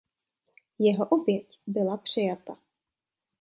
Jeho 0.79 1.05
oběť 1.07 1.59
byla 1.67 1.97
přijata. 1.97 2.57